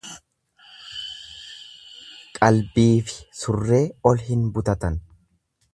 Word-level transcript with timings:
Qalbiifi 2.39 3.21
surree 3.43 3.83
ol 4.13 4.27
hin 4.31 4.53
butatan. 4.57 4.99